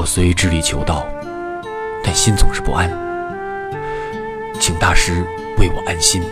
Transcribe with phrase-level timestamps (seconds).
[0.00, 1.06] 我虽致力求道，
[2.02, 2.88] 但心总是不安，
[4.58, 5.22] 请大师
[5.58, 6.22] 为我安心。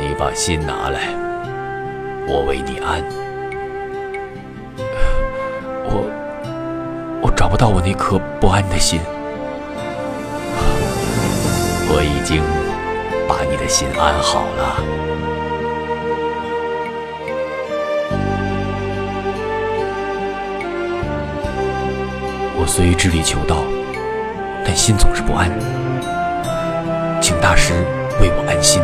[0.00, 1.14] 你把心拿来，
[2.26, 3.04] 我为你安。
[5.84, 6.10] 我
[7.22, 9.00] 我找不到我那颗不安的心。
[11.88, 12.42] 我已经
[13.28, 15.05] 把你的心安好了。
[22.66, 23.62] 虽致力求道，
[24.64, 25.50] 但心总是不安，
[27.22, 27.72] 请大师
[28.20, 28.82] 为我安心。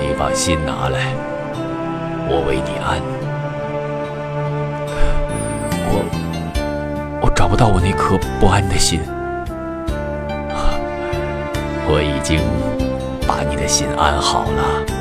[0.00, 1.12] 你把心拿来，
[2.28, 3.02] 我为你安。
[5.90, 6.04] 我
[7.20, 9.00] 我找不到我那颗不安的心。
[11.92, 12.38] 我已经
[13.26, 14.99] 把你的心安好了。